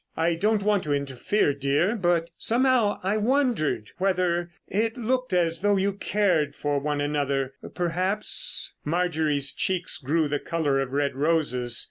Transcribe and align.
I 0.17 0.33
don't 0.33 0.63
want 0.63 0.81
to 0.85 0.93
interfere, 0.93 1.53
dear, 1.53 1.95
but, 1.95 2.31
somehow, 2.35 2.99
I 3.03 3.17
wondered 3.17 3.91
whether—it 3.99 4.97
looked 4.97 5.31
as 5.31 5.59
though 5.59 5.77
you 5.77 5.93
cared 5.93 6.55
for 6.55 6.79
one 6.79 6.99
another, 6.99 7.53
perhaps——" 7.75 8.73
Marjorie's 8.83 9.53
cheeks 9.53 9.99
grew 9.99 10.27
the 10.27 10.39
colour 10.39 10.79
of 10.79 10.91
red 10.91 11.15
roses. 11.15 11.79